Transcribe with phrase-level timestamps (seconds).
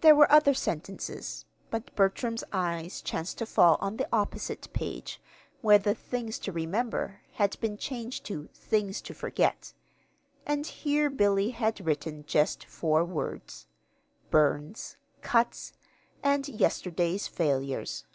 [0.00, 5.20] There were other sentences, but Bertram's eyes chanced to fall on the opposite page
[5.60, 9.74] where the "Things to Remember" had been changed to "Things to Forget";
[10.46, 13.66] and here Billy had written just four words:
[14.30, 15.74] "Burns," "cuts,"
[16.22, 18.06] and "yesterday's failures."